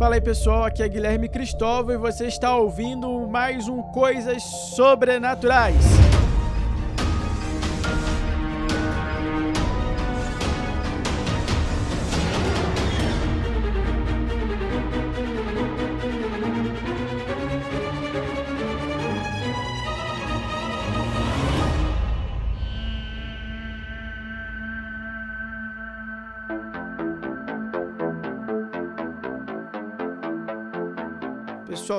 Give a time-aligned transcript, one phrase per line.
[0.00, 4.42] Fala aí pessoal, aqui é Guilherme Cristóvão e você está ouvindo mais um Coisas
[4.74, 5.76] Sobrenaturais.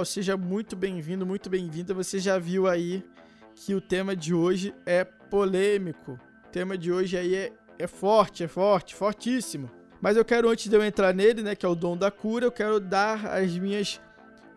[0.02, 1.94] Pessoal, seja muito bem-vindo, muito bem-vinda.
[1.94, 3.04] Você já viu aí
[3.55, 6.20] que o tema de hoje é polêmico.
[6.48, 9.70] O tema de hoje aí é, é forte, é forte, fortíssimo.
[10.02, 12.46] Mas eu quero, antes de eu entrar nele, né, que é o dom da cura,
[12.46, 14.02] eu quero dar as minhas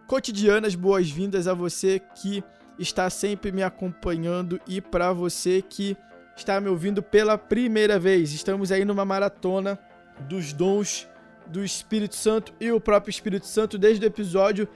[0.06, 2.42] cotidianas boas-vindas a você que
[2.78, 5.94] está sempre me acompanhando e para você que
[6.34, 8.32] está me ouvindo pela primeira vez.
[8.32, 9.78] Estamos aí numa maratona
[10.20, 11.06] dos dons
[11.46, 14.66] do Espírito Santo e o próprio Espírito Santo desde o episódio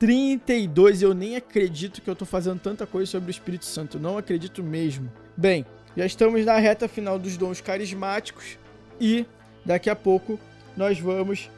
[0.00, 1.02] 32.
[1.02, 3.98] Eu nem acredito que eu tô fazendo tanta coisa sobre o Espírito Santo.
[3.98, 5.12] Não acredito mesmo.
[5.36, 8.58] Bem, já estamos na reta final dos dons carismáticos
[8.98, 9.26] e
[9.64, 10.40] daqui a pouco
[10.74, 11.50] nós vamos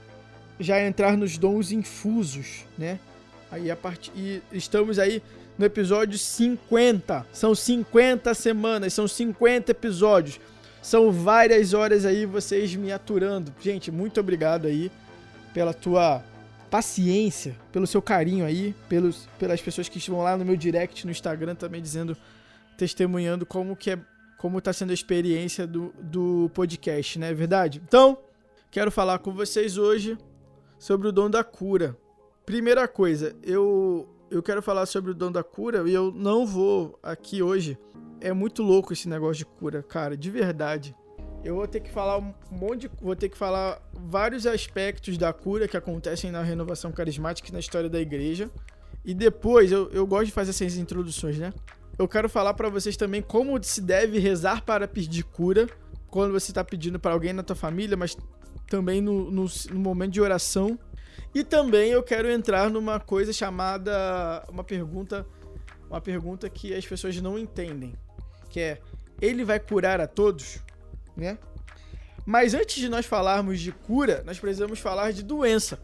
[0.58, 2.98] já entrar nos dons infusos, né?
[3.48, 5.22] Aí a partir e estamos aí
[5.56, 7.24] no episódio 50.
[7.32, 10.40] São 50 semanas, são 50 episódios.
[10.82, 13.54] São várias horas aí vocês me aturando.
[13.60, 14.90] Gente, muito obrigado aí
[15.54, 16.24] pela tua
[16.72, 21.12] paciência, pelo seu carinho aí, pelos, pelas pessoas que estão lá no meu direct no
[21.12, 22.16] Instagram também dizendo,
[22.78, 23.98] testemunhando como que é,
[24.38, 27.28] como tá sendo a experiência do, do podcast, né?
[27.28, 27.82] É verdade?
[27.86, 28.16] Então,
[28.70, 30.16] quero falar com vocês hoje
[30.78, 31.94] sobre o dom da cura.
[32.46, 36.98] Primeira coisa, eu eu quero falar sobre o dom da cura e eu não vou
[37.02, 37.76] aqui hoje.
[38.18, 40.96] É muito louco esse negócio de cura, cara, de verdade
[41.44, 45.32] eu vou ter que falar um monte de, vou ter que falar vários aspectos da
[45.32, 48.50] cura que acontecem na renovação carismática e na história da igreja.
[49.04, 51.52] E depois eu, eu gosto de fazer essas introduções, né?
[51.98, 55.68] Eu quero falar para vocês também como se deve rezar para pedir cura
[56.08, 58.16] quando você está pedindo para alguém na tua família, mas
[58.68, 60.78] também no, no, no momento de oração.
[61.34, 65.26] E também eu quero entrar numa coisa chamada uma pergunta,
[65.90, 67.94] uma pergunta que as pessoas não entendem,
[68.48, 68.78] que é
[69.20, 70.60] ele vai curar a todos?
[71.16, 71.38] Né?
[72.24, 75.78] Mas antes de nós falarmos de cura, nós precisamos falar de doença,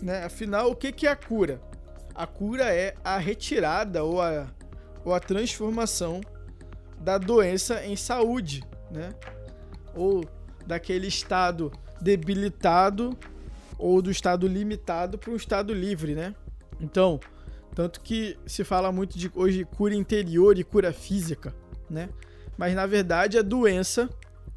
[0.00, 0.24] né?
[0.24, 1.60] Afinal, o que que é a cura?
[2.14, 4.46] A cura é a retirada ou a,
[5.04, 6.20] ou a transformação
[6.98, 9.14] da doença em saúde, né?
[9.94, 10.24] Ou
[10.66, 13.16] daquele estado debilitado
[13.78, 16.34] ou do estado limitado para um estado livre, né?
[16.80, 17.20] Então,
[17.74, 21.54] tanto que se fala muito de hoje cura interior e cura física,
[21.90, 22.08] né?
[22.56, 24.08] Mas na verdade a doença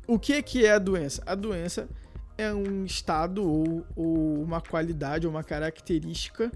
[0.10, 1.22] o que, que é a doença?
[1.24, 1.88] A doença
[2.36, 6.52] é um estado ou, ou uma qualidade ou uma característica.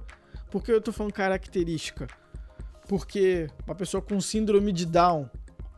[0.50, 2.08] Por que eu tô falando característica?
[2.88, 5.30] Porque uma pessoa com síndrome de Down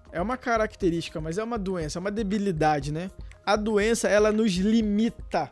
[0.10, 3.12] é uma característica, mas é uma doença, é uma debilidade, né?
[3.46, 5.52] A doença, ela nos limita.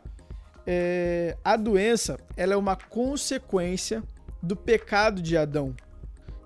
[0.66, 4.02] É, a doença, ela é uma consequência
[4.42, 5.74] do pecado de Adão.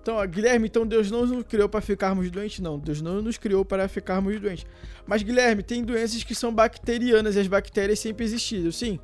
[0.01, 2.79] Então, Guilherme, então Deus não nos criou para ficarmos doentes, não.
[2.79, 4.65] Deus não nos criou para ficarmos doentes.
[5.05, 8.71] Mas, Guilherme, tem doenças que são bacterianas e as bactérias sempre existiram.
[8.71, 8.99] Sim,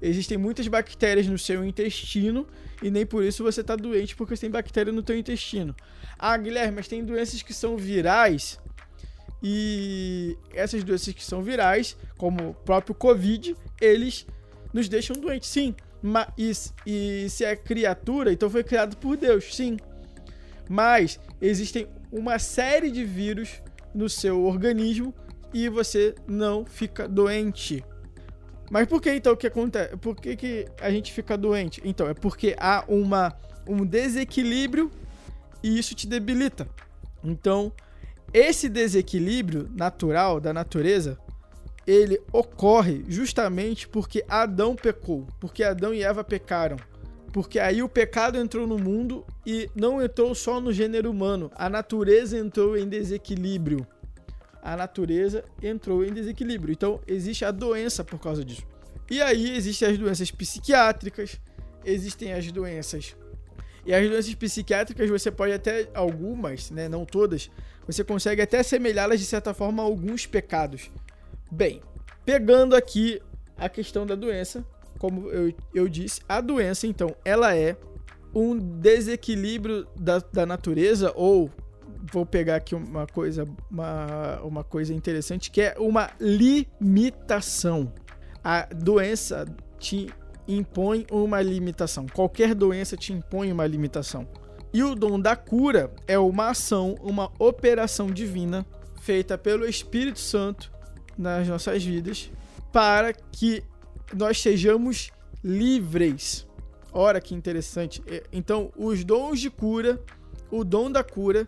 [0.00, 2.46] existem muitas bactérias no seu intestino
[2.82, 5.74] e nem por isso você está doente porque tem bactéria no teu intestino.
[6.18, 8.60] Ah, Guilherme, mas tem doenças que são virais
[9.42, 14.26] e essas doenças que são virais, como o próprio Covid, eles
[14.72, 15.74] nos deixam doentes, sim.
[16.02, 19.76] Mas, e se é criatura, então foi criado por Deus, sim.
[20.68, 23.62] Mas existem uma série de vírus
[23.94, 25.14] no seu organismo
[25.52, 27.84] e você não fica doente.
[28.70, 29.96] Mas por que então que acontece?
[29.96, 31.80] Por que, que a gente fica doente?
[31.84, 33.36] Então, é porque há uma,
[33.68, 34.90] um desequilíbrio
[35.62, 36.66] e isso te debilita.
[37.22, 37.72] Então,
[38.32, 41.18] esse desequilíbrio natural da natureza,
[41.86, 46.76] ele ocorre justamente porque Adão pecou, porque Adão e Eva pecaram.
[47.34, 51.50] Porque aí o pecado entrou no mundo e não entrou só no gênero humano.
[51.56, 53.84] A natureza entrou em desequilíbrio.
[54.62, 56.72] A natureza entrou em desequilíbrio.
[56.72, 58.62] Então existe a doença por causa disso.
[59.10, 61.40] E aí existem as doenças psiquiátricas,
[61.84, 63.16] existem as doenças.
[63.84, 67.50] E as doenças psiquiátricas você pode até algumas, né, não todas,
[67.84, 70.88] você consegue até assemelhá-las de certa forma a alguns pecados.
[71.50, 71.82] Bem,
[72.24, 73.20] pegando aqui
[73.56, 74.64] a questão da doença,
[75.04, 77.76] como eu, eu disse, a doença, então, ela é
[78.34, 81.50] um desequilíbrio da, da natureza, ou
[82.10, 87.92] vou pegar aqui uma coisa, uma, uma coisa interessante, que é uma limitação.
[88.42, 89.44] A doença
[89.78, 90.08] te
[90.48, 92.06] impõe uma limitação.
[92.06, 94.26] Qualquer doença te impõe uma limitação.
[94.72, 98.64] E o dom da cura é uma ação, uma operação divina
[99.02, 100.72] feita pelo Espírito Santo
[101.18, 102.30] nas nossas vidas
[102.74, 103.62] para que
[104.12, 105.10] nós sejamos
[105.42, 106.46] livres.
[106.92, 108.02] Ora que interessante.
[108.32, 110.00] Então, os dons de cura,
[110.50, 111.46] o dom da cura,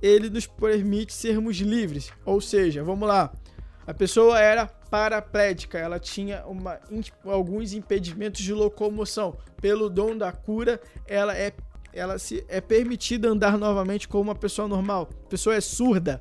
[0.00, 2.12] ele nos permite sermos livres.
[2.24, 3.32] Ou seja, vamos lá.
[3.86, 6.78] A pessoa era paraplégica, ela tinha uma,
[7.24, 9.36] alguns impedimentos de locomoção.
[9.60, 11.52] Pelo dom da cura, ela é
[11.92, 15.08] ela se é permitida andar novamente como uma pessoa normal.
[15.26, 16.20] A pessoa é surda,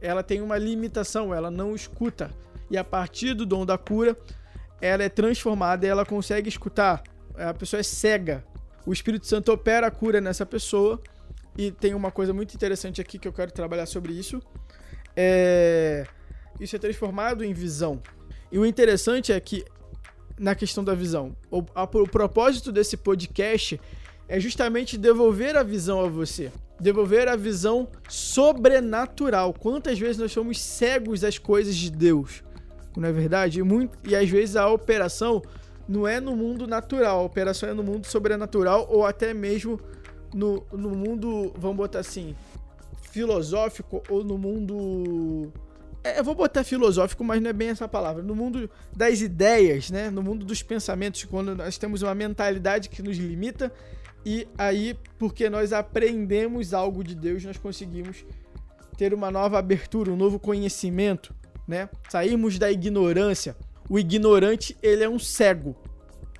[0.00, 2.30] ela tem uma limitação, ela não escuta.
[2.70, 4.16] E a partir do dom da cura,
[4.86, 7.02] ela é transformada e ela consegue escutar.
[7.36, 8.44] A pessoa é cega.
[8.86, 11.00] O Espírito Santo opera a cura nessa pessoa.
[11.56, 14.42] E tem uma coisa muito interessante aqui que eu quero trabalhar sobre isso.
[15.16, 16.06] É
[16.60, 18.00] isso é transformado em visão.
[18.50, 19.64] E o interessante é que,
[20.38, 23.80] na questão da visão, o, a, o propósito desse podcast
[24.28, 26.52] é justamente devolver a visão a você.
[26.78, 29.52] Devolver a visão sobrenatural.
[29.52, 32.42] Quantas vezes nós somos cegos às coisas de Deus?
[32.96, 33.60] Não é verdade?
[33.60, 35.42] E, muito, e às vezes a operação
[35.88, 39.78] não é no mundo natural, a operação é no mundo sobrenatural ou até mesmo
[40.32, 42.34] no, no mundo, vamos botar assim,
[43.10, 45.52] filosófico ou no mundo
[46.04, 48.22] é, eu vou botar filosófico, mas não é bem essa palavra.
[48.22, 50.10] No mundo das ideias, né?
[50.10, 53.72] No mundo dos pensamentos, quando nós temos uma mentalidade que nos limita,
[54.24, 58.24] e aí, porque nós aprendemos algo de Deus, nós conseguimos
[58.98, 61.34] ter uma nova abertura, um novo conhecimento,
[61.66, 61.88] né?
[62.08, 63.56] Saímos da ignorância.
[63.88, 65.76] O ignorante, ele é um cego,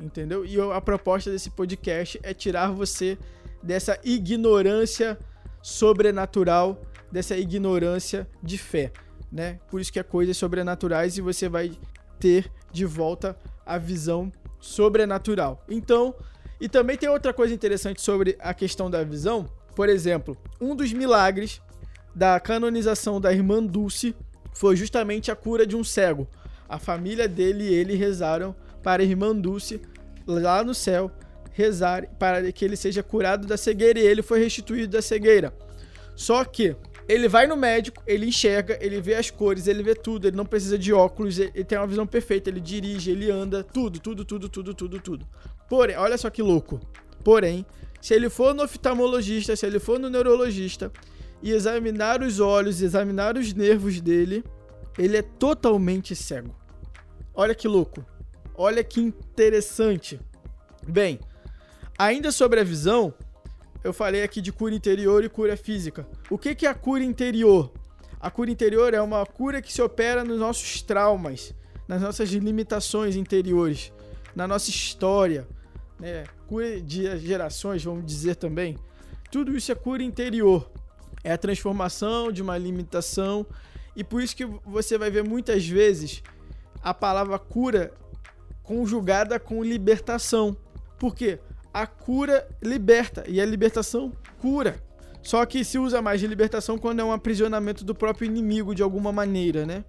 [0.01, 0.45] entendeu?
[0.47, 3.19] E a proposta desse podcast é tirar você
[3.63, 5.19] dessa ignorância
[5.63, 6.83] sobrenatural,
[7.13, 8.93] dessa ignorância de fé
[9.35, 9.59] né?
[9.69, 11.73] Por isso que é coisas sobrenaturais e você vai
[12.21, 13.37] ter de volta
[13.67, 14.31] a visão
[14.61, 15.65] sobrenatural.
[15.69, 16.15] Então,
[16.61, 19.47] e também tem outra coisa interessante sobre a questão da visão.
[19.75, 21.61] Por exemplo, um dos milagres
[22.15, 24.15] da canonização da irmã Dulce
[24.55, 26.29] foi justamente a cura de um cego.
[26.69, 29.81] A família dele e ele rezaram para a irmã Dulce
[30.27, 31.11] lá no céu
[31.53, 35.55] rezar para que ele seja curado da cegueira e ele foi restituído da cegueira.
[36.17, 40.27] Só que ele vai no médico, ele enxerga, ele vê as cores, ele vê tudo,
[40.27, 44.01] ele não precisa de óculos, ele tem uma visão perfeita, ele dirige, ele anda, tudo,
[44.01, 45.27] tudo, tudo, tudo, tudo, tudo.
[45.69, 46.81] Porém, olha só que louco.
[47.23, 47.65] Porém,
[48.01, 50.91] se ele for no oftalmologista, se ele for no neurologista
[51.45, 54.43] e examinar os olhos, examinar os nervos dele,
[54.97, 56.57] ele é totalmente cego.
[57.35, 58.03] Olha que louco.
[58.55, 60.19] Olha que interessante.
[60.89, 61.21] Bem,
[61.99, 63.13] ainda sobre a visão,
[63.85, 66.09] eu falei aqui de cura interior e cura física.
[66.31, 67.71] O que, que é a cura interior?
[68.19, 71.55] A cura interior é uma cura que se opera nos nossos traumas,
[71.87, 73.93] nas nossas limitações interiores,
[74.35, 75.47] na nossa história,
[76.01, 76.25] né?
[76.47, 78.79] cura de gerações, vamos dizer também.
[79.31, 80.73] Tudo isso é cura interior.
[81.25, 83.45] É a transformação de uma limitação.
[83.97, 86.23] E por isso que você vai ver muitas vezes
[86.83, 87.93] a palavra cura
[88.63, 90.57] conjugada com libertação.
[90.99, 91.41] Por quê?
[91.75, 94.81] a cura liberta e a libertação cura.
[95.21, 98.83] Só que se usa mais de libertação quando é um aprisionamento do próprio inimigo de
[98.83, 99.85] alguma maneira, né?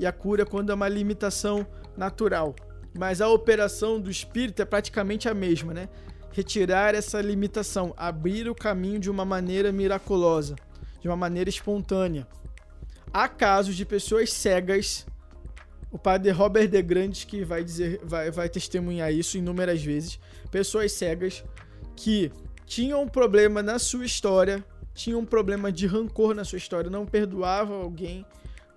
[0.00, 1.64] E a cura quando é uma limitação
[1.96, 2.56] natural.
[2.98, 5.88] Mas a operação do espírito é praticamente a mesma, né?
[6.36, 10.54] Retirar essa limitação, abrir o caminho de uma maneira miraculosa,
[11.00, 12.28] de uma maneira espontânea.
[13.10, 15.06] Há casos de pessoas cegas
[15.90, 20.20] o padre Robert de Grandes que vai dizer, vai, vai testemunhar isso inúmeras vezes.
[20.50, 21.42] Pessoas cegas
[21.96, 22.30] que
[22.66, 27.06] tinham um problema na sua história, tinham um problema de rancor na sua história, não
[27.06, 28.26] perdoavam alguém.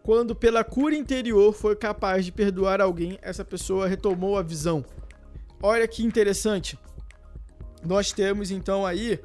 [0.01, 4.86] Quando pela cura interior foi capaz de perdoar alguém, essa pessoa retomou a visão.
[5.62, 6.79] Olha que interessante.
[7.86, 9.19] Nós temos então aí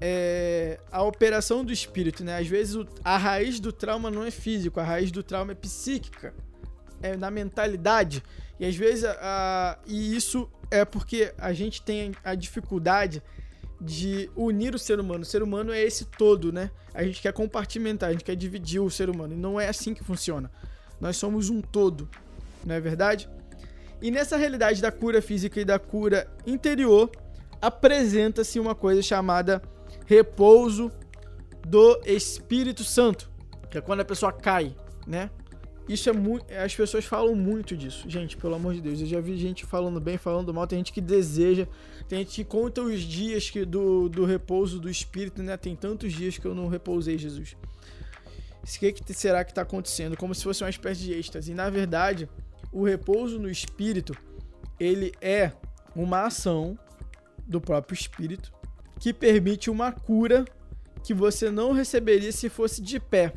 [0.00, 2.38] é, a operação do espírito, né?
[2.38, 5.54] Às vezes o, a raiz do trauma não é físico, a raiz do trauma é
[5.54, 6.34] psíquica
[7.02, 8.22] é, na mentalidade.
[8.58, 13.22] E às vezes, a, e isso é porque a gente tem a dificuldade
[13.80, 15.22] de unir o ser humano.
[15.22, 16.70] O ser humano é esse todo, né?
[16.94, 19.34] A gente quer compartimentar, a gente quer dividir o ser humano.
[19.34, 20.50] E não é assim que funciona.
[21.00, 22.08] Nós somos um todo,
[22.64, 23.28] não é verdade?
[24.00, 27.10] E nessa realidade da cura física e da cura interior,
[27.62, 29.62] apresenta-se uma coisa chamada
[30.04, 30.90] repouso
[31.64, 33.30] do Espírito Santo,
[33.70, 34.74] que é quando a pessoa cai,
[35.06, 35.30] né?
[35.88, 36.46] Isso é muito.
[36.54, 38.08] As pessoas falam muito disso.
[38.08, 39.00] Gente, pelo amor de Deus.
[39.00, 40.66] Eu já vi gente falando bem, falando mal.
[40.66, 41.66] Tem gente que deseja.
[42.08, 45.56] Tem gente que conta os dias que do, do repouso do espírito, né?
[45.56, 47.56] Tem tantos dias que eu não repousei, Jesus.
[48.62, 50.16] O que, que será que está acontecendo?
[50.16, 51.50] Como se fosse uma espécie de êxtase.
[51.50, 52.28] E na verdade,
[52.72, 54.16] o repouso no espírito,
[54.78, 55.52] ele é
[55.96, 56.78] uma ação
[57.46, 58.52] do próprio Espírito
[58.98, 60.44] que permite uma cura
[61.02, 63.32] que você não receberia se fosse de pé.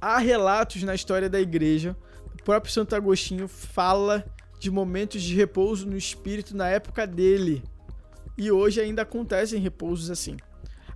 [0.00, 1.96] Há relatos na história da igreja,
[2.32, 4.24] o próprio Santo Agostinho fala
[4.60, 7.64] de momentos de repouso no espírito na época dele.
[8.38, 10.36] E hoje ainda acontecem repousos assim.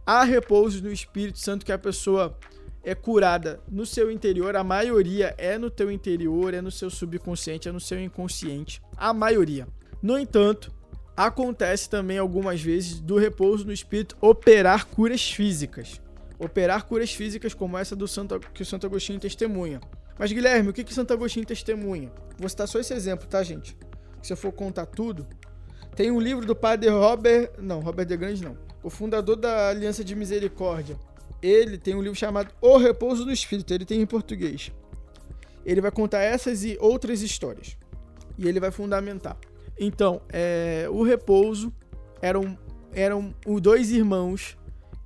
[0.07, 2.38] Há repousos no Espírito Santo que a pessoa
[2.83, 7.68] é curada no seu interior, a maioria é no teu interior, é no seu subconsciente,
[7.68, 9.66] é no seu inconsciente, a maioria.
[10.00, 10.73] No entanto,
[11.18, 16.00] acontece também algumas vezes do repouso no espírito operar curas físicas.
[16.38, 19.80] Operar curas físicas como essa do Santo, que o Santo Agostinho testemunha.
[20.16, 22.12] Mas Guilherme, o que que Santo Agostinho testemunha?
[22.38, 23.76] Vou citar só esse exemplo, tá, gente?
[24.22, 25.26] Se eu for contar tudo,
[25.96, 30.04] tem um livro do padre Robert, não, Robert de Grande não, o fundador da Aliança
[30.04, 30.96] de Misericórdia.
[31.42, 34.70] Ele tem um livro chamado O Repouso do Espírito, ele tem em português.
[35.66, 37.76] Ele vai contar essas e outras histórias.
[38.37, 39.37] E ele vai fundamentar.
[39.78, 41.73] Então, é, o repouso
[42.20, 42.58] eram,
[42.92, 44.56] eram os dois irmãos,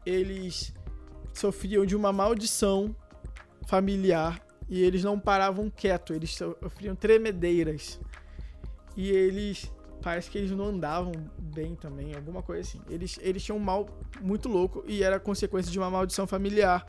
[0.05, 0.73] eles
[1.35, 2.95] sofriam de uma maldição
[3.67, 8.01] familiar e eles não paravam quieto, eles sofriam tremedeiras.
[8.97, 9.71] E eles
[10.03, 12.81] parece que eles não andavam bem também, alguma coisa assim.
[12.91, 13.87] Eles, eles tinham um mal
[14.21, 16.87] muito louco e era consequência de uma maldição familiar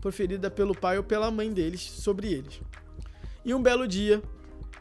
[0.00, 2.60] proferida pelo pai ou pela mãe deles sobre eles.
[3.44, 4.22] E um belo dia,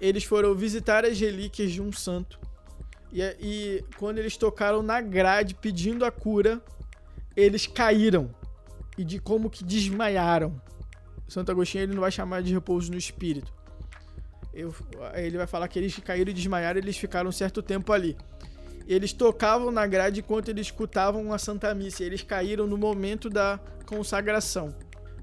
[0.02, 2.40] eles foram visitar as relíquias de um santo.
[3.14, 6.60] E, e quando eles tocaram na grade pedindo a cura,
[7.38, 8.34] eles caíram.
[8.98, 10.60] E de como que desmaiaram.
[11.28, 13.54] Santo Agostinho ele não vai chamar de repouso no espírito.
[14.52, 14.74] Eu,
[15.14, 18.18] ele vai falar que eles caíram e desmaiaram eles ficaram um certo tempo ali.
[18.88, 22.04] Eles tocavam na grade enquanto eles escutavam a Santa Missa.
[22.04, 24.76] Eles caíram no momento da consagração.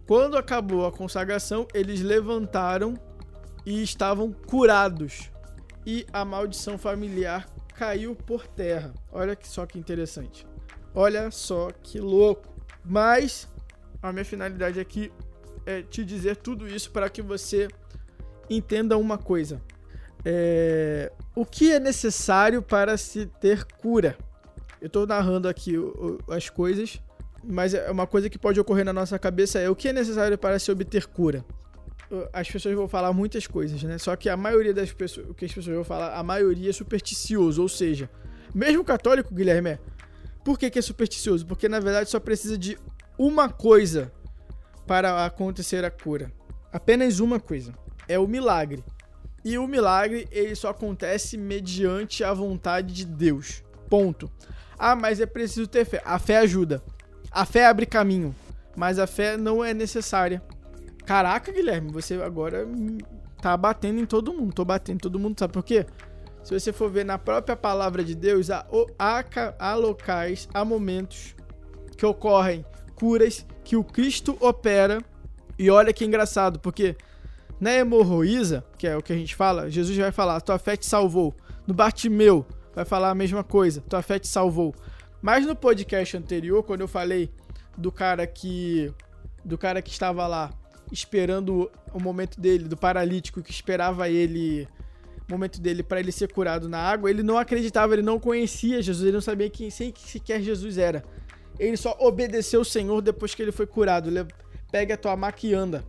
[0.06, 2.94] Quando acabou a consagração, eles levantaram
[3.68, 5.30] e estavam curados.
[5.84, 8.94] E a maldição familiar caiu por terra.
[9.12, 10.46] Olha só que interessante.
[10.94, 12.48] Olha só que louco.
[12.82, 13.46] Mas
[14.02, 15.12] a minha finalidade aqui
[15.66, 17.68] é te dizer tudo isso para que você
[18.48, 19.60] entenda uma coisa.
[20.24, 24.16] É, o que é necessário para se ter cura?
[24.80, 25.74] Eu estou narrando aqui
[26.30, 27.02] as coisas,
[27.44, 30.38] mas é uma coisa que pode ocorrer na nossa cabeça é o que é necessário
[30.38, 31.44] para se obter cura.
[32.32, 33.98] As pessoas vão falar muitas coisas, né?
[33.98, 36.72] Só que a maioria das pessoas, o que as pessoas vão falar, a maioria é
[36.72, 38.08] supersticioso, ou seja,
[38.54, 39.78] mesmo católico, Guilherme, é,
[40.42, 41.46] por que, que é supersticioso?
[41.46, 42.78] Porque na verdade só precisa de
[43.18, 44.10] uma coisa
[44.86, 46.32] para acontecer a cura.
[46.72, 47.74] Apenas uma coisa
[48.08, 48.82] é o milagre.
[49.44, 53.62] E o milagre, ele só acontece mediante a vontade de Deus.
[53.88, 54.30] Ponto.
[54.78, 56.02] Ah, mas é preciso ter fé.
[56.04, 56.82] A fé ajuda.
[57.30, 58.34] A fé abre caminho.
[58.76, 60.42] Mas a fé não é necessária.
[61.08, 62.68] Caraca, Guilherme, você agora
[63.40, 64.52] tá batendo em todo mundo.
[64.52, 65.86] Tô batendo em todo mundo, sabe por quê?
[66.44, 68.66] Se você for ver na própria palavra de Deus, há,
[68.98, 69.24] há,
[69.58, 71.34] há locais, há momentos
[71.96, 72.62] que ocorrem
[72.94, 75.00] curas que o Cristo opera.
[75.58, 76.94] E olha que engraçado, porque
[77.58, 80.84] na hemorroísa, que é o que a gente fala, Jesus vai falar: tua fé te
[80.84, 81.34] salvou.
[81.66, 84.74] No Bartimeu, vai falar a mesma coisa: tua fé te salvou.
[85.22, 87.32] Mas no podcast anterior, quando eu falei
[87.78, 88.92] do cara que.
[89.42, 90.50] do cara que estava lá
[90.92, 94.66] esperando o momento dele, do paralítico que esperava ele.
[95.28, 98.80] O momento dele para ele ser curado na água, ele não acreditava, ele não conhecia
[98.80, 101.04] Jesus, ele não sabia quem sequer Jesus era.
[101.58, 104.08] Ele só obedeceu o Senhor depois que ele foi curado.
[104.08, 104.26] Ele
[104.70, 105.84] pega a tua maca e anda.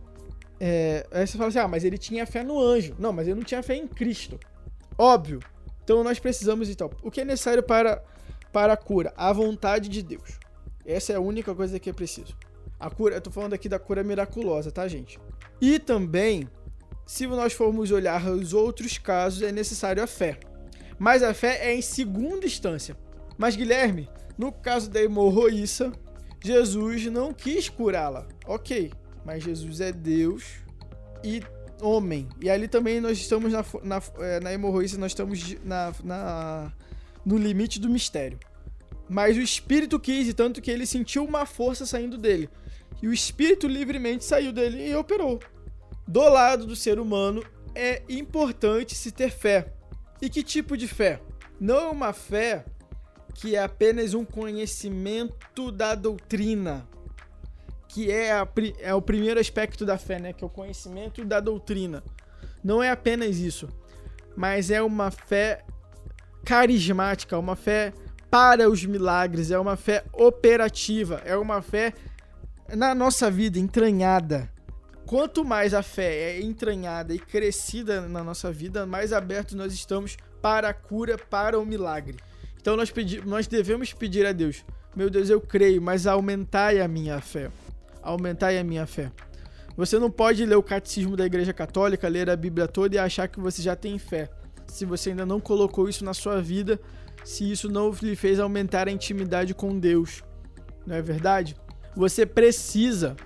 [0.58, 2.94] É, aí você fala assim, ah, mas ele tinha fé no anjo.
[2.98, 4.38] Não, mas ele não tinha fé em Cristo.
[4.98, 5.40] Óbvio.
[5.82, 8.02] Então nós precisamos, então, o que é necessário para,
[8.52, 9.12] para a cura?
[9.16, 10.38] A vontade de Deus.
[10.84, 12.36] Essa é a única coisa que é preciso.
[12.80, 15.20] A cura, eu tô falando aqui da cura miraculosa, tá, gente?
[15.60, 16.48] E também,
[17.04, 20.40] se nós formos olhar os outros casos, é necessário a fé.
[20.98, 22.96] Mas a fé é em segunda instância.
[23.36, 24.08] Mas, Guilherme,
[24.38, 25.92] no caso da hemorroíça,
[26.42, 28.26] Jesus não quis curá-la.
[28.46, 28.90] Ok,
[29.24, 30.44] mas Jesus é Deus
[31.22, 31.42] e
[31.82, 32.28] homem.
[32.40, 36.72] E ali também nós estamos na, na, é, na hemorroíça, nós estamos na, na,
[37.24, 38.38] no limite do mistério.
[39.08, 42.48] Mas o Espírito quis, e tanto que ele sentiu uma força saindo dele.
[43.02, 45.40] E o Espírito livremente saiu dele e operou.
[46.06, 47.42] Do lado do ser humano,
[47.74, 49.72] é importante se ter fé.
[50.20, 51.20] E que tipo de fé?
[51.58, 52.64] Não é uma fé
[53.34, 56.86] que é apenas um conhecimento da doutrina,
[57.88, 58.46] que é, a,
[58.78, 60.32] é o primeiro aspecto da fé, né?
[60.32, 62.02] Que é o conhecimento da doutrina.
[62.62, 63.68] Não é apenas isso,
[64.36, 65.64] mas é uma fé
[66.44, 67.92] carismática, uma fé
[68.30, 71.92] para os milagres, é uma fé operativa, é uma fé
[72.76, 74.50] na nossa vida entranhada.
[75.06, 80.16] Quanto mais a fé é entranhada e crescida na nossa vida, mais abertos nós estamos
[80.40, 82.16] para a cura, para o milagre.
[82.60, 86.86] Então nós, pedi, nós devemos pedir a Deus: Meu Deus, eu creio, mas aumentai a
[86.86, 87.50] minha fé.
[88.02, 89.10] Aumentai a minha fé.
[89.76, 93.28] Você não pode ler o catecismo da Igreja Católica, ler a Bíblia toda e achar
[93.28, 94.30] que você já tem fé.
[94.66, 96.78] Se você ainda não colocou isso na sua vida,
[97.24, 100.22] se isso não lhe fez aumentar a intimidade com Deus.
[100.86, 101.56] Não é verdade?
[101.96, 103.16] Você precisa,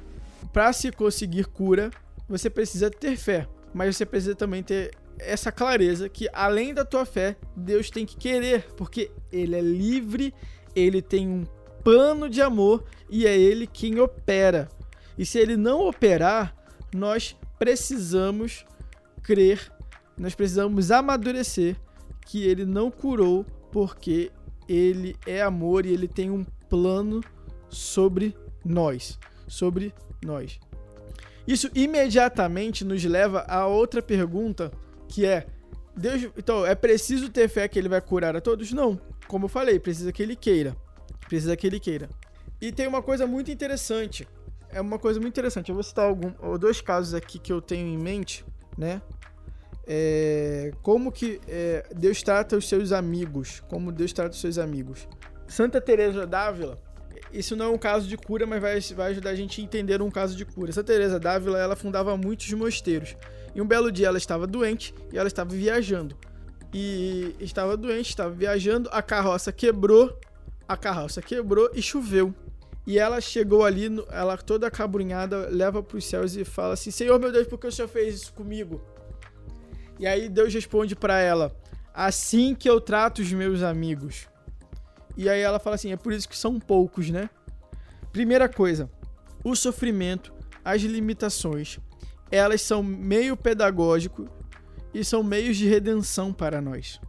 [0.52, 1.90] para se conseguir cura,
[2.28, 7.04] você precisa ter fé, mas você precisa também ter essa clareza que além da tua
[7.04, 10.35] fé, Deus tem que querer, porque ele é livre,
[10.75, 11.44] ele tem um
[11.83, 14.68] plano de amor e é ele quem opera.
[15.16, 16.54] E se ele não operar,
[16.94, 18.64] nós precisamos
[19.23, 19.71] crer,
[20.18, 21.76] nós precisamos amadurecer
[22.26, 24.30] que ele não curou porque
[24.68, 27.23] ele é amor e ele tem um plano
[27.68, 29.92] sobre nós, sobre
[30.25, 30.59] nós.
[31.47, 34.73] Isso imediatamente nos leva a outra pergunta,
[35.09, 35.47] que é:
[35.97, 38.73] Deus, então é preciso ter fé que ele vai curar a todos?
[38.73, 38.99] Não.
[39.28, 40.76] Como eu falei, precisa que ele queira.
[41.28, 42.09] Precisa que ele queira.
[42.61, 44.26] E tem uma coisa muito interessante.
[44.71, 45.68] É uma coisa muito interessante.
[45.68, 48.44] Eu vou citar algum, dois casos aqui que eu tenho em mente,
[48.76, 49.00] né?
[49.87, 55.06] É, como que é, Deus trata os seus amigos, como Deus trata os seus amigos.
[55.47, 56.78] Santa Teresa d'Ávila,
[57.33, 60.00] isso não é um caso de cura, mas vai, vai ajudar a gente a entender
[60.00, 60.73] um caso de cura.
[60.73, 63.16] Santa Teresa d'Ávila, ela fundava muitos mosteiros.
[63.54, 66.16] E um belo dia ela estava doente e ela estava viajando.
[66.73, 70.18] E estava doente, estava viajando, a carroça quebrou,
[70.66, 72.35] a carroça quebrou e choveu.
[72.87, 77.18] E ela chegou ali, ela toda acabrunhada, leva para os céus e fala assim: Senhor
[77.18, 78.83] meu Deus, por que o Senhor fez isso comigo?
[79.99, 81.54] E aí Deus responde para ela:
[81.94, 84.28] Assim que eu trato os meus amigos.
[85.16, 87.30] E aí ela fala assim: é por isso que são poucos, né?
[88.12, 88.90] Primeira coisa,
[89.42, 90.33] o sofrimento,
[90.64, 91.78] as limitações,
[92.30, 94.28] elas são meio pedagógico
[94.92, 97.00] e são meios de redenção para nós.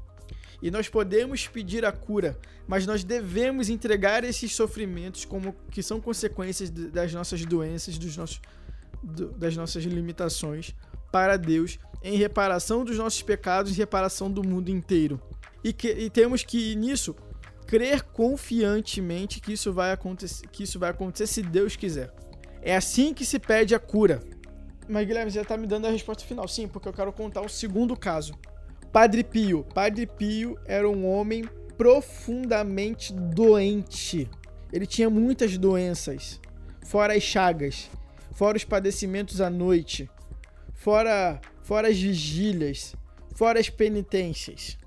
[0.61, 6.01] E nós podemos pedir a cura, mas nós devemos entregar esses sofrimentos como que são
[6.01, 8.41] consequências das nossas doenças, dos nossos,
[9.37, 10.73] das nossas limitações
[11.11, 15.21] para Deus em reparação dos nossos pecados e reparação do mundo inteiro.
[15.63, 17.15] E, que, e temos que nisso
[17.65, 22.13] crer confiantemente que isso vai acontecer, que isso vai acontecer se Deus quiser.
[22.61, 24.21] É assim que se pede a cura.
[24.87, 26.47] Mas Guilherme já está me dando a resposta final.
[26.47, 28.33] Sim, porque eu quero contar o segundo caso.
[28.91, 29.63] Padre Pio.
[29.73, 31.43] Padre Pio era um homem
[31.77, 34.29] profundamente doente.
[34.71, 36.39] Ele tinha muitas doenças,
[36.83, 37.89] fora as chagas,
[38.31, 40.09] fora os padecimentos à noite,
[40.73, 42.95] fora, fora as vigílias,
[43.35, 44.77] fora as penitências.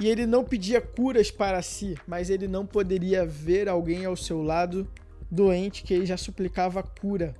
[0.00, 4.42] E ele não pedia curas para si, mas ele não poderia ver alguém ao seu
[4.42, 4.86] lado
[5.30, 7.34] doente que ele já suplicava cura,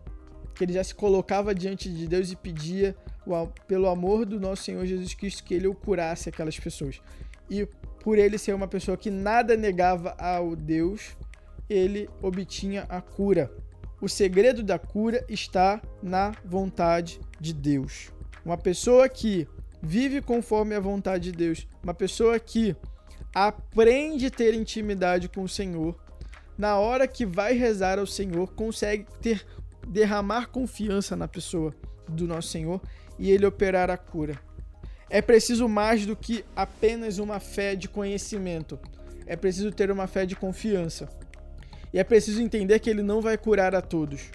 [0.54, 2.96] que ele já se colocava diante de Deus e pedia
[3.66, 7.00] pelo amor do nosso Senhor Jesus Cristo que ele o curasse aquelas pessoas.
[7.48, 7.66] E
[8.02, 11.16] por ele ser uma pessoa que nada negava ao Deus,
[11.68, 13.52] ele obtinha a cura.
[14.00, 18.10] O segredo da cura está na vontade de Deus.
[18.44, 19.46] Uma pessoa que
[19.82, 22.74] vive conforme a vontade de Deus, uma pessoa que
[23.34, 25.96] aprende a ter intimidade com o Senhor,
[26.56, 29.46] na hora que vai rezar ao Senhor, consegue ter
[29.86, 31.74] derramar confiança na pessoa
[32.08, 32.80] do nosso Senhor
[33.18, 34.38] e ele operar a cura.
[35.08, 38.78] É preciso mais do que apenas uma fé de conhecimento.
[39.26, 41.08] É preciso ter uma fé de confiança.
[41.92, 44.30] E é preciso entender que ele não vai curar a todos.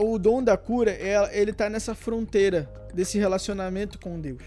[0.00, 0.96] O dom da cura,
[1.32, 4.42] ele está nessa fronteira desse relacionamento com Deus.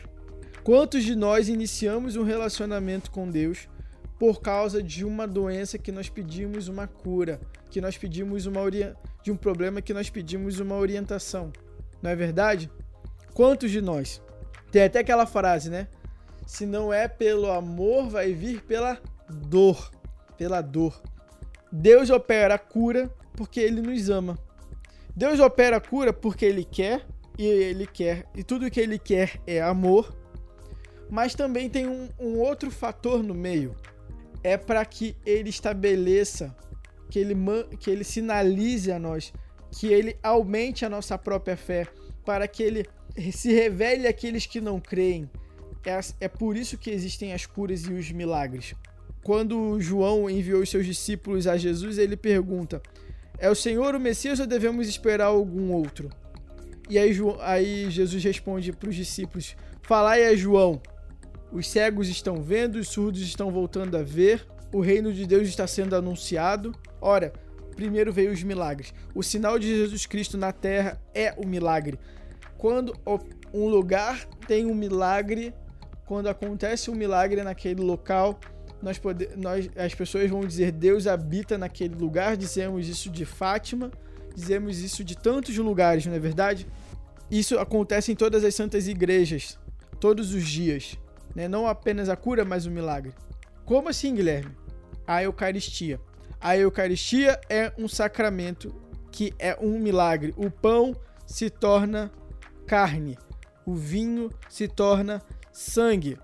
[0.64, 3.70] Quantos de nós iniciamos um relacionamento com Deus
[4.18, 8.62] por causa de uma doença que nós pedimos uma cura, que nós pedimos uma
[9.22, 11.54] de um problema que nós pedimos uma orientação?
[12.02, 12.72] Não é verdade?
[13.36, 14.20] Quantos de nós?
[14.72, 15.88] Tem até aquela frase, né?
[16.48, 19.92] Se não é pelo amor, vai vir pela dor.
[20.36, 21.00] Pela dor.
[21.72, 24.40] Deus opera a cura porque ele nos ama.
[25.16, 27.06] Deus opera a cura porque ele quer
[27.40, 30.14] e ele quer, e tudo que ele quer é amor,
[31.10, 33.74] mas também tem um, um outro fator no meio.
[34.44, 36.54] É para que ele estabeleça,
[37.10, 37.34] que ele,
[37.80, 39.32] que ele sinalize a nós,
[39.72, 41.88] que ele aumente a nossa própria fé,
[42.26, 42.86] para que ele
[43.32, 45.32] se revele àqueles que não creem.
[45.86, 48.76] É, é por isso que existem as curas e os milagres.
[49.24, 52.82] Quando João enviou os seus discípulos a Jesus, ele pergunta:
[53.38, 56.10] É o Senhor o Messias ou devemos esperar algum outro?
[56.90, 60.82] E aí, aí Jesus responde para os discípulos: Falai a João:
[61.52, 65.68] os cegos estão vendo, os surdos estão voltando a ver, o reino de Deus está
[65.68, 66.74] sendo anunciado.
[67.00, 67.32] Ora,
[67.76, 68.94] primeiro veio os milagres.
[69.14, 72.00] O sinal de Jesus Cristo na terra é o milagre.
[72.58, 72.94] Quando
[73.54, 75.54] um lugar tem um milagre,
[76.06, 78.40] quando acontece um milagre naquele local,
[78.82, 83.92] nós, pode, nós as pessoas vão dizer Deus habita naquele lugar, dizemos isso de Fátima,
[84.36, 86.68] dizemos isso de tantos lugares, não é verdade?
[87.30, 89.60] Isso acontece em todas as santas igrejas,
[90.00, 90.98] todos os dias,
[91.36, 91.48] né?
[91.48, 93.14] não apenas a cura, mas o milagre.
[93.66, 94.52] Como assim, Guilherme?
[95.06, 96.00] A Eucaristia.
[96.42, 98.74] A Eucaristia é um sacramento
[99.12, 100.34] que é um milagre.
[100.38, 102.12] O pão se torna
[102.66, 103.18] carne,
[103.66, 106.18] o vinho se torna sangue.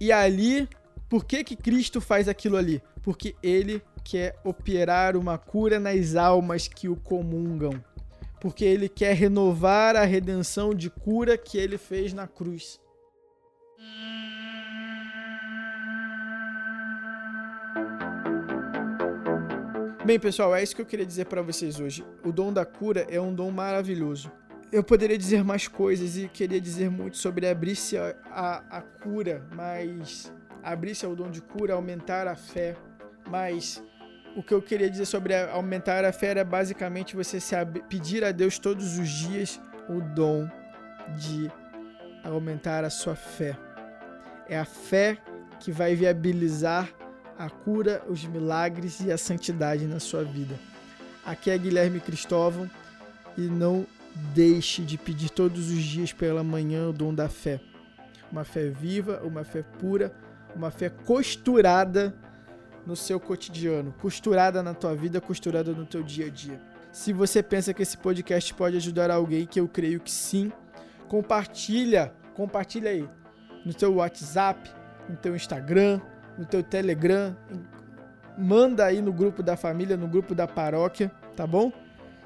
[0.00, 0.68] E ali,
[1.08, 2.82] por que que Cristo faz aquilo ali?
[3.02, 7.72] Porque ele quer operar uma cura nas almas que o comungam.
[8.40, 12.80] Porque ele quer renovar a redenção de cura que ele fez na cruz.
[20.06, 22.02] Bem, pessoal, é isso que eu queria dizer para vocês hoje.
[22.24, 24.32] O dom da cura é um dom maravilhoso.
[24.72, 29.46] Eu poderia dizer mais coisas e queria dizer muito sobre abrir-se a, a, a, cura,
[29.54, 32.74] mas abrir-se ao dom de cura, aumentar a fé.
[33.28, 33.82] Mas
[34.36, 37.54] o que eu queria dizer sobre aumentar a fé era basicamente você se
[37.88, 40.48] pedir a Deus todos os dias o dom
[41.16, 41.50] de
[42.22, 43.56] aumentar a sua fé.
[44.48, 45.18] É a fé
[45.60, 46.88] que vai viabilizar
[47.38, 50.54] a cura, os milagres e a santidade na sua vida.
[51.24, 52.70] Aqui é Guilherme Cristóvão
[53.36, 53.86] e não
[54.34, 57.60] deixe de pedir todos os dias pela manhã o dom da fé.
[58.30, 60.12] Uma fé viva, uma fé pura,
[60.54, 62.14] uma fé costurada
[62.88, 66.58] no seu cotidiano, costurada na tua vida, costurada no teu dia a dia.
[66.90, 70.50] Se você pensa que esse podcast pode ajudar alguém, que eu creio que sim,
[71.06, 73.06] compartilha, compartilha aí
[73.62, 74.70] no teu WhatsApp,
[75.06, 76.00] no teu Instagram,
[76.38, 77.36] no teu Telegram,
[78.38, 81.70] manda aí no grupo da família, no grupo da paróquia, tá bom?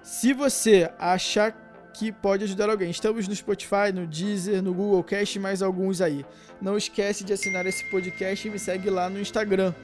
[0.01, 5.40] Se você achar que pode ajudar alguém, estamos no Spotify, no Deezer, no Google Cast
[5.40, 6.25] mais alguns aí.
[6.61, 9.75] Não esquece de assinar esse podcast e me segue lá no Instagram,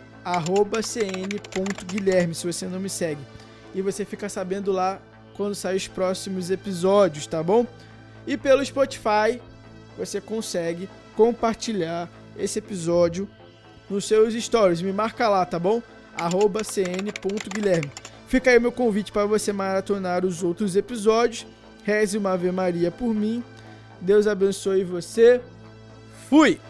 [0.82, 3.20] cn.guilherme, se você não me segue.
[3.74, 5.00] E você fica sabendo lá
[5.34, 7.66] quando saem os próximos episódios, tá bom?
[8.26, 9.40] E pelo Spotify,
[9.96, 13.28] você consegue compartilhar esse episódio
[13.88, 14.82] nos seus stories.
[14.82, 15.82] Me marca lá, tá bom?
[16.16, 17.90] Arroba cn.guilherme.
[18.26, 21.46] Fica aí meu convite para você maratonar os outros episódios.
[21.82, 23.42] Reze uma Ave Maria por mim.
[24.00, 25.40] Deus abençoe você.
[26.28, 26.60] Fui!